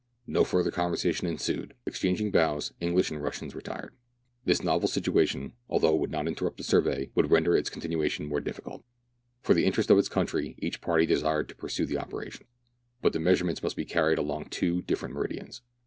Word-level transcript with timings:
No 0.25 0.43
further 0.43 0.71
conversation 0.71 1.27
ensued; 1.27 1.75
exchanging 1.85 2.31
bows, 2.31 2.73
English 2.79 3.11
and 3.11 3.21
Russians 3.21 3.53
retired. 3.53 3.93
This 4.45 4.63
novel 4.63 4.87
situation, 4.87 5.53
although 5.69 5.93
it 5.93 5.99
would 5.99 6.09
not 6.09 6.27
interrupt 6.27 6.57
the 6.57 6.63
survey, 6.63 7.11
would 7.13 7.29
render 7.29 7.55
its 7.55 7.69
continuation 7.69 8.25
more 8.25 8.41
difficult. 8.41 8.83
For 9.43 9.53
the 9.53 9.63
interest 9.63 9.91
of 9.91 9.99
its 9.99 10.09
country, 10.09 10.55
each 10.57 10.81
party 10.81 11.05
desired 11.05 11.49
to 11.49 11.55
pursue 11.55 11.85
the 11.85 11.99
operations; 11.99 12.49
but 13.03 13.13
the 13.13 13.19
measurements 13.19 13.61
must 13.61 13.75
be 13.75 13.85
carried 13.85 14.17
along 14.17 14.45
two 14.45 14.81
different 14.81 15.13
meridians. 15.13 15.61